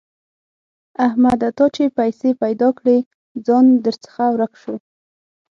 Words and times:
احمده! 1.05 1.49
تا 1.57 1.65
چې 1.75 1.83
پيسې 1.97 2.29
پیدا 2.41 2.69
کړې؛ 2.77 2.97
ځان 3.45 3.65
درڅخه 3.83 4.25
ورک 4.33 4.53
شو. 4.61 4.75